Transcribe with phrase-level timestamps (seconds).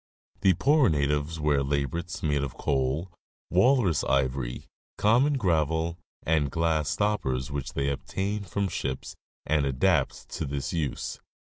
[0.39, 3.11] The poorer natives wear labrets made of coal,
[3.51, 4.65] walrus ivory,
[4.97, 11.19] common gravel, and glass stoppers which they obtain from ships and adapt to this use.